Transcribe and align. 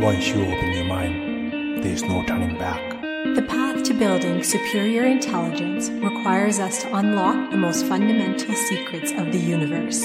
Once 0.00 0.28
you 0.28 0.42
open 0.42 0.72
your 0.72 0.84
mind, 0.84 1.82
there's 1.82 2.02
no 2.02 2.22
turning 2.24 2.54
back. 2.58 3.00
The 3.34 3.40
path 3.48 3.82
to 3.84 3.94
building 3.94 4.42
superior 4.42 5.04
intelligence 5.04 5.88
requires 5.88 6.58
us 6.58 6.82
to 6.82 6.94
unlock 6.94 7.50
the 7.50 7.56
most 7.56 7.86
fundamental 7.86 8.54
secrets 8.54 9.12
of 9.12 9.32
the 9.32 9.38
universe. 9.38 10.02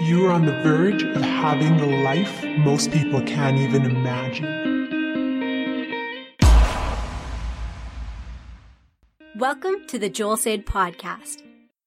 You 0.00 0.24
are 0.24 0.32
on 0.32 0.46
the 0.46 0.62
verge 0.62 1.02
of 1.02 1.20
having 1.20 1.76
the 1.76 2.02
life 2.02 2.42
most 2.60 2.90
people 2.92 3.20
can't 3.24 3.58
even 3.58 3.84
imagine. 3.84 4.46
Welcome 9.36 9.86
to 9.88 9.98
the 9.98 10.08
Joel 10.08 10.38
Said 10.38 10.64
podcast. 10.64 11.42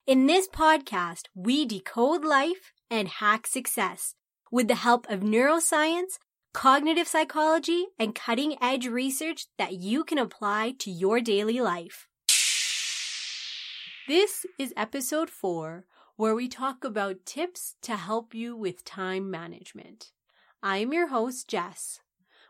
In 0.05 0.27
this 0.27 0.47
podcast, 0.47 1.23
we 1.33 1.65
decode 1.65 2.23
life 2.23 2.73
and 2.91 3.07
hack 3.07 3.47
success 3.47 4.13
with 4.51 4.67
the 4.67 4.75
help 4.75 5.09
of 5.09 5.21
neuroscience, 5.21 6.19
cognitive 6.53 7.07
psychology, 7.07 7.87
and 7.99 8.15
cutting 8.15 8.55
edge 8.61 8.87
research 8.87 9.47
that 9.57 9.73
you 9.73 10.03
can 10.03 10.17
apply 10.17 10.75
to 10.79 10.91
your 10.91 11.21
daily 11.21 11.61
life. 11.61 12.07
This 14.07 14.45
is 14.57 14.73
episode 14.75 15.29
four, 15.29 15.85
where 16.15 16.33
we 16.33 16.47
talk 16.47 16.83
about 16.83 17.25
tips 17.25 17.75
to 17.83 17.95
help 17.95 18.33
you 18.33 18.55
with 18.55 18.83
time 18.83 19.29
management. 19.29 20.11
I 20.63 20.77
am 20.77 20.91
your 20.91 21.07
host, 21.07 21.47
Jess. 21.47 21.99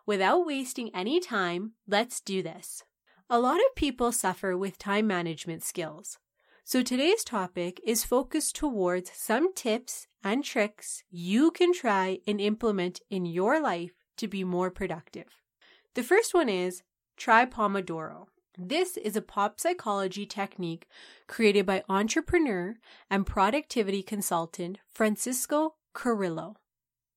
Without 0.06 0.46
wasting 0.46 0.90
any 0.96 1.20
time, 1.20 1.74
let's 1.88 2.22
do 2.22 2.42
this. 2.42 2.84
A 3.30 3.40
lot 3.40 3.58
of 3.58 3.76
people 3.76 4.12
suffer 4.12 4.58
with 4.58 4.80
time 4.80 5.06
management 5.06 5.62
skills. 5.62 6.18
So 6.70 6.84
today's 6.84 7.24
topic 7.24 7.82
is 7.84 8.04
focused 8.04 8.56
towards 8.56 9.10
some 9.16 9.56
tips 9.56 10.06
and 10.24 10.44
tricks 10.44 11.04
you 11.10 11.50
can 11.50 11.74
try 11.74 12.20
and 12.28 12.40
implement 12.40 13.02
in 13.10 13.26
your 13.26 13.60
life 13.60 13.94
to 14.18 14.28
be 14.28 14.44
more 14.44 14.70
productive. 14.70 15.42
The 15.96 16.04
first 16.04 16.36
one 16.36 16.48
is 16.48 16.84
try 17.18 17.48
Pomodoro. 17.48 18.28
This 18.56 18.98
is 18.98 19.16
a 19.16 19.22
pop 19.24 19.60
psychology 19.60 20.28
technique 20.28 20.88
created 21.26 21.66
by 21.66 21.84
entrepreneur 21.90 22.76
and 23.10 23.26
productivity 23.26 24.04
consultant 24.04 24.78
Francesco 24.92 25.74
Cirillo. 25.96 26.54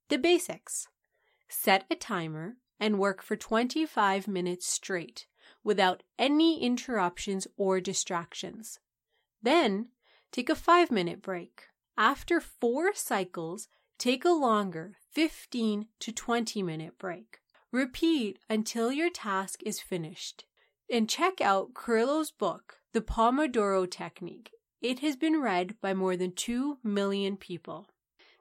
The 0.09 0.16
basics 0.16 0.89
set 1.50 1.84
a 1.91 1.94
timer 1.94 2.55
and 2.81 2.98
work 2.98 3.20
for 3.20 3.37
25 3.37 4.27
minutes 4.27 4.66
straight 4.66 5.27
without 5.62 6.05
any 6.19 6.62
interruptions 6.62 7.47
or 7.59 7.83
distractions. 7.83 8.78
Then 9.42 9.88
take 10.30 10.48
a 10.48 10.54
five 10.54 10.90
minute 10.90 11.20
break. 11.20 11.64
After 11.98 12.40
four 12.40 12.94
cycles, 12.94 13.68
take 13.98 14.24
a 14.24 14.30
longer 14.30 14.96
15 15.10 15.86
to 16.00 16.12
20 16.12 16.62
minute 16.62 16.98
break. 16.98 17.38
Repeat 17.70 18.38
until 18.48 18.92
your 18.92 19.10
task 19.10 19.62
is 19.64 19.80
finished. 19.80 20.44
And 20.90 21.08
check 21.08 21.40
out 21.40 21.74
Cirillo's 21.74 22.30
book, 22.30 22.76
The 22.92 23.00
Pomodoro 23.00 23.90
Technique. 23.90 24.50
It 24.82 24.98
has 24.98 25.16
been 25.16 25.40
read 25.40 25.76
by 25.80 25.94
more 25.94 26.16
than 26.16 26.32
2 26.32 26.78
million 26.82 27.36
people. 27.36 27.88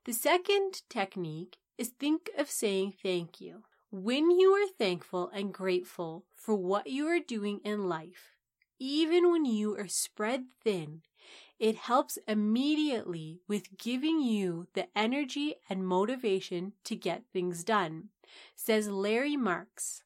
The 0.05 0.13
second 0.13 0.81
technique 0.89 1.57
is 1.77 1.89
think 1.89 2.29
of 2.37 2.49
saying 2.49 2.95
thank 3.01 3.39
you. 3.39 3.63
When 3.91 4.31
you 4.31 4.51
are 4.51 4.67
thankful 4.77 5.29
and 5.33 5.53
grateful 5.53 6.25
for 6.35 6.55
what 6.55 6.87
you 6.87 7.07
are 7.07 7.19
doing 7.19 7.59
in 7.63 7.87
life, 7.87 8.35
even 8.81 9.29
when 9.29 9.45
you 9.45 9.77
are 9.77 9.87
spread 9.87 10.45
thin, 10.63 11.03
it 11.59 11.75
helps 11.75 12.17
immediately 12.27 13.39
with 13.47 13.77
giving 13.77 14.19
you 14.19 14.67
the 14.73 14.87
energy 14.97 15.53
and 15.69 15.85
motivation 15.85 16.73
to 16.83 16.95
get 16.95 17.21
things 17.31 17.63
done, 17.63 18.09
says 18.55 18.89
Larry 18.89 19.37
Marks, 19.37 20.01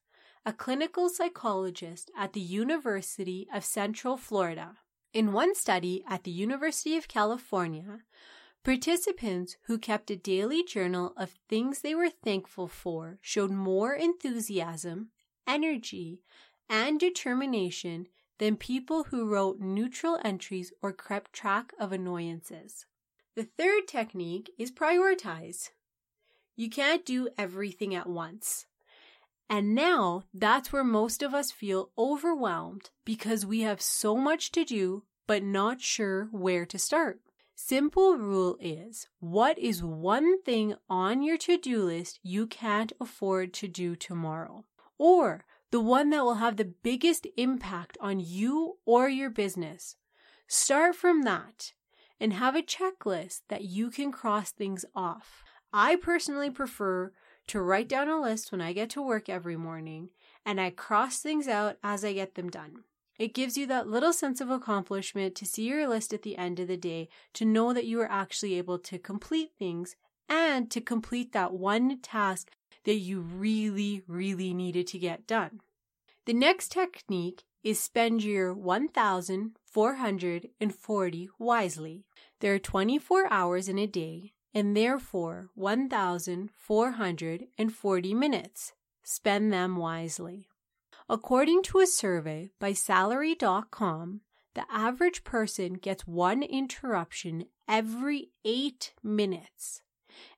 a 0.45 0.51
clinical 0.51 1.07
psychologist 1.07 2.11
at 2.17 2.33
the 2.33 2.41
University 2.41 3.47
of 3.53 3.63
Central 3.63 4.17
Florida. 4.17 4.75
In 5.13 5.31
one 5.31 5.55
study 5.55 6.03
at 6.09 6.25
the 6.25 6.31
University 6.31 6.97
of 6.97 7.07
California, 7.07 7.99
participants 8.65 9.55
who 9.67 9.77
kept 9.77 10.11
a 10.11 10.17
daily 10.17 10.65
journal 10.65 11.13
of 11.15 11.39
things 11.47 11.79
they 11.79 11.95
were 11.95 12.09
thankful 12.09 12.67
for 12.67 13.19
showed 13.21 13.51
more 13.51 13.93
enthusiasm, 13.93 15.11
energy, 15.47 16.19
and 16.69 16.99
determination 16.99 18.07
than 18.37 18.57
people 18.57 19.05
who 19.05 19.27
wrote 19.27 19.59
neutral 19.59 20.19
entries 20.23 20.73
or 20.81 20.91
kept 20.91 21.33
track 21.33 21.73
of 21.79 21.91
annoyances. 21.91 22.85
The 23.35 23.43
third 23.43 23.87
technique 23.87 24.51
is 24.57 24.71
prioritize. 24.71 25.69
You 26.55 26.69
can't 26.69 27.05
do 27.05 27.29
everything 27.37 27.93
at 27.93 28.07
once. 28.07 28.65
And 29.49 29.75
now 29.75 30.23
that's 30.33 30.73
where 30.73 30.83
most 30.83 31.21
of 31.21 31.33
us 31.33 31.51
feel 31.51 31.91
overwhelmed 31.97 32.89
because 33.03 33.45
we 33.45 33.61
have 33.61 33.81
so 33.81 34.15
much 34.15 34.51
to 34.53 34.63
do 34.65 35.03
but 35.27 35.43
not 35.43 35.81
sure 35.81 36.29
where 36.31 36.65
to 36.65 36.77
start. 36.77 37.19
Simple 37.55 38.17
rule 38.17 38.57
is 38.59 39.07
what 39.19 39.57
is 39.57 39.81
one 39.81 40.41
thing 40.41 40.75
on 40.89 41.21
your 41.21 41.37
to 41.37 41.57
do 41.57 41.83
list 41.83 42.19
you 42.21 42.47
can't 42.47 42.91
afford 42.99 43.53
to 43.53 43.67
do 43.67 43.95
tomorrow? 43.95 44.65
Or 44.97 45.45
the 45.71 45.79
one 45.79 46.09
that 46.11 46.23
will 46.23 46.35
have 46.35 46.57
the 46.57 46.73
biggest 46.83 47.27
impact 47.37 47.97
on 47.99 48.19
you 48.19 48.77
or 48.85 49.09
your 49.09 49.29
business. 49.29 49.95
Start 50.47 50.95
from 50.95 51.23
that 51.23 51.73
and 52.19 52.33
have 52.33 52.55
a 52.55 52.61
checklist 52.61 53.41
that 53.49 53.63
you 53.63 53.89
can 53.89 54.11
cross 54.11 54.51
things 54.51 54.85
off. 54.95 55.43
I 55.73 55.95
personally 55.95 56.49
prefer 56.49 57.11
to 57.47 57.61
write 57.61 57.89
down 57.89 58.07
a 58.07 58.21
list 58.21 58.51
when 58.51 58.61
I 58.61 58.73
get 58.73 58.89
to 58.91 59.01
work 59.01 59.27
every 59.27 59.57
morning 59.57 60.09
and 60.45 60.61
I 60.61 60.69
cross 60.69 61.19
things 61.19 61.47
out 61.47 61.77
as 61.83 62.05
I 62.05 62.13
get 62.13 62.35
them 62.35 62.49
done. 62.49 62.83
It 63.17 63.33
gives 63.33 63.57
you 63.57 63.65
that 63.67 63.87
little 63.87 64.13
sense 64.13 64.41
of 64.41 64.49
accomplishment 64.49 65.35
to 65.35 65.45
see 65.45 65.67
your 65.67 65.87
list 65.87 66.13
at 66.13 66.23
the 66.23 66.37
end 66.37 66.59
of 66.59 66.67
the 66.67 66.77
day, 66.77 67.07
to 67.33 67.45
know 67.45 67.73
that 67.73 67.85
you 67.85 68.01
are 68.01 68.11
actually 68.11 68.55
able 68.55 68.77
to 68.79 68.99
complete 68.99 69.51
things 69.57 69.95
and 70.29 70.71
to 70.71 70.81
complete 70.81 71.33
that 71.33 71.53
one 71.53 71.99
task 72.01 72.49
that 72.85 72.95
you 72.95 73.19
really, 73.19 74.01
really 74.07 74.53
needed 74.53 74.87
to 74.87 74.97
get 74.99 75.27
done. 75.27 75.59
The 76.25 76.33
next 76.33 76.71
technique 76.71 77.43
is 77.63 77.79
spend 77.79 78.23
your 78.23 78.53
1,440 78.53 81.29
wisely. 81.39 82.05
There 82.39 82.53
are 82.53 82.59
24 82.59 83.27
hours 83.31 83.67
in 83.67 83.79
a 83.79 83.87
day 83.87 84.33
and 84.53 84.77
therefore 84.77 85.49
1,440 85.55 88.13
minutes. 88.13 88.73
Spend 89.03 89.53
them 89.53 89.75
wisely. 89.75 90.47
According 91.09 91.63
to 91.63 91.79
a 91.79 91.87
survey 91.87 92.51
by 92.59 92.73
Salary.com, 92.73 94.21
the 94.55 94.65
average 94.71 95.23
person 95.23 95.73
gets 95.73 96.07
one 96.07 96.41
interruption 96.41 97.45
every 97.67 98.29
eight 98.43 98.93
minutes 99.03 99.83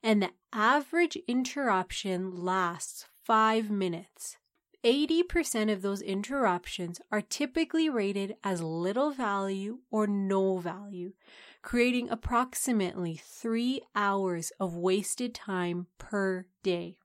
and 0.03 0.21
the 0.21 0.31
average 0.53 1.17
interruption 1.27 2.35
lasts 2.35 3.05
five 3.23 3.69
minutes. 3.69 4.37
80% 4.83 5.71
of 5.71 5.81
those 5.81 6.01
interruptions 6.01 6.99
are 7.11 7.21
typically 7.21 7.89
rated 7.89 8.35
as 8.43 8.61
little 8.61 9.11
value 9.11 9.79
or 9.91 10.07
no 10.07 10.59
value, 10.59 11.13
creating 11.61 12.09
approximately 12.09 13.19
three 13.21 13.81
hours 13.95 14.51
of 14.59 14.77
wasted 14.77 15.33
time 15.33 15.87
per 15.97 16.45
day. 16.63 16.97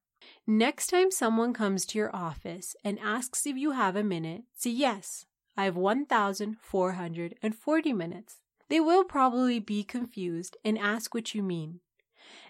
Next 0.47 0.89
time 0.89 1.11
someone 1.11 1.53
comes 1.53 1.85
to 1.87 1.99
your 1.99 2.15
office 2.15 2.77
and 2.85 3.01
asks 3.01 3.47
if 3.47 3.57
you 3.57 3.73
have 3.73 3.97
a 3.97 4.05
minute, 4.05 4.43
say 4.55 4.71
yes, 4.71 5.27
I 5.57 5.65
have 5.65 5.77
1,440 5.77 7.93
minutes. 7.93 8.37
They 8.69 8.81
will 8.81 9.05
probably 9.05 9.59
be 9.59 9.85
confused 9.85 10.57
and 10.65 10.79
ask 10.79 11.15
what 11.15 11.35
you 11.35 11.43
mean. 11.43 11.81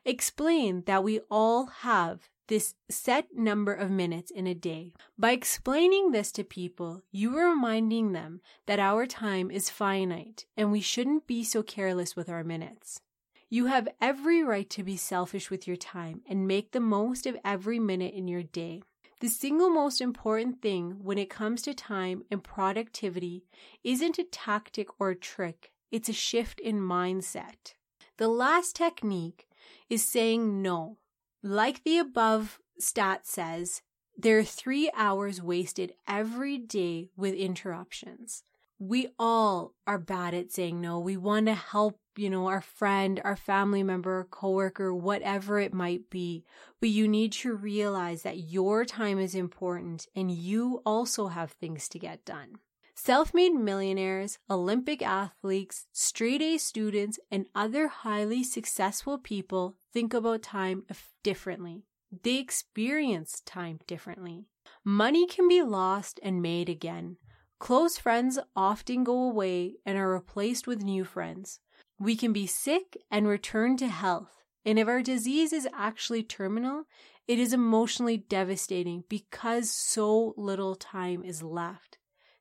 Explain 0.05 0.83
that 0.87 1.05
we 1.05 1.21
all 1.31 1.67
have 1.67 2.29
this 2.49 2.75
set 2.91 3.35
number 3.35 3.73
of 3.73 3.91
minutes 3.91 4.31
in 4.31 4.47
a 4.47 4.55
day. 4.55 4.93
By 5.19 5.33
explaining 5.33 6.11
this 6.11 6.31
to 6.33 6.45
people, 6.45 7.03
you 7.11 7.37
are 7.39 7.49
reminding 7.51 8.13
them 8.13 8.41
that 8.67 8.79
our 8.79 9.07
time 9.07 9.51
is 9.51 9.71
finite 9.71 10.45
and 10.57 10.71
we 10.71 10.81
shouldn't 10.81 11.27
be 11.27 11.45
so 11.45 11.63
careless 11.63 12.15
with 12.15 12.29
our 12.29 12.45
minutes. 12.45 13.01
You 13.49 13.67
have 13.67 13.89
every 14.01 14.43
right 14.43 14.69
to 14.71 14.83
be 14.83 14.97
selfish 14.97 15.51
with 15.51 15.67
your 15.67 15.77
time 15.77 16.23
and 16.29 16.49
make 16.49 16.73
the 16.73 16.81
most 16.81 17.27
of 17.27 17.37
every 17.45 17.79
minute 17.79 18.15
in 18.15 18.27
your 18.27 18.43
day. 18.43 18.83
The 19.21 19.29
single 19.29 19.71
most 19.71 20.01
important 20.01 20.61
thing 20.61 20.99
when 21.03 21.17
it 21.17 21.31
comes 21.31 21.63
to 21.63 21.75
time 21.75 22.25
and 22.31 22.43
productivity 22.43 23.45
isn't 23.85 24.19
a 24.19 24.25
tactic 24.25 24.89
or 24.99 25.11
a 25.11 25.15
trick, 25.15 25.71
it's 25.91 26.09
a 26.09 26.13
shift 26.13 26.61
in 26.61 26.81
mindset. 26.81 27.75
The 28.17 28.29
last 28.29 28.75
technique 28.75 29.47
is 29.89 30.05
saying 30.05 30.63
no. 30.63 30.99
Like 31.43 31.83
the 31.85 31.99
above 31.99 32.59
stat 32.79 33.27
says, 33.27 33.83
there 34.17 34.39
are 34.39 34.45
three 34.45 34.91
hours 34.95 35.41
wasted 35.43 35.93
every 36.07 36.59
day 36.59 37.11
with 37.17 37.35
interruptions. 37.35 38.45
we 38.79 39.09
all 39.17 39.75
are 39.87 39.99
bad 39.99 40.35
at 40.35 40.51
saying 40.51 40.81
no. 40.81 40.99
We 40.99 41.17
want 41.17 41.47
to 41.47 41.55
help, 41.55 42.01
you 42.17 42.29
know, 42.29 42.49
our 42.49 42.61
friend, 42.61 43.21
our 43.23 43.37
family 43.37 43.85
member, 43.85 44.27
coworker, 44.29 44.93
whatever 44.93 45.61
it 45.61 45.73
might 45.73 46.11
be. 46.11 46.45
But 46.81 46.89
you 46.89 47.07
need 47.07 47.31
to 47.35 47.55
realize 47.55 48.23
that 48.23 48.39
your 48.51 48.85
time 48.85 49.21
is 49.21 49.37
important 49.37 50.09
and 50.17 50.33
you 50.33 50.83
also 50.85 51.29
have 51.29 51.53
things 51.53 51.89
to 51.91 51.99
get 52.01 52.25
done. 52.25 52.57
Self 52.95 53.33
made 53.35 53.55
millionaires, 53.55 54.39
Olympic 54.51 55.03
athletes, 55.03 55.87
straight 55.93 56.43
A 56.43 56.59
students, 56.59 57.19
and 57.31 57.47
other 57.55 57.89
highly 57.89 58.45
successful 58.45 59.19
people 59.19 59.77
think 59.93 60.15
about 60.15 60.43
time 60.43 60.85
differently. 61.23 61.85
They 62.23 62.37
experience 62.39 63.41
time 63.41 63.81
differently. 63.87 64.47
Money 64.85 65.27
can 65.27 65.49
be 65.49 65.63
lost 65.63 66.21
and 66.23 66.43
made 66.43 66.69
again. 66.69 67.17
Close 67.59 67.97
friends 67.97 68.39
often 68.55 69.05
go 69.05 69.23
away 69.23 69.77
and 69.87 69.97
are 69.97 70.13
replaced 70.13 70.67
with 70.67 70.83
new 70.83 71.05
friends. 71.05 71.61
We 71.99 72.17
can 72.17 72.33
be 72.33 72.47
sick 72.47 72.97
and 73.11 73.27
return 73.27 73.77
to 73.79 73.89
health. 73.89 74.43
And 74.65 74.79
if 74.79 74.89
our 74.89 75.03
disease 75.03 75.53
is 75.53 75.69
actually 75.73 76.23
terminal, 76.23 76.85
it 77.27 77.39
is 77.39 77.53
emotionally 77.53 78.17
devastating 78.17 79.05
because 79.09 79.71
so 79.71 80.35
little 80.37 80.75
time 80.75 81.25
is 81.25 81.43
left. 81.43 81.92